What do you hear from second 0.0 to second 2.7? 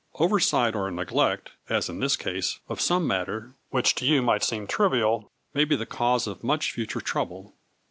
Oversight or neglect, as in this case,